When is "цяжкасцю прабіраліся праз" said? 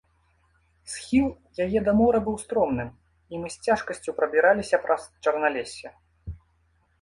3.69-5.01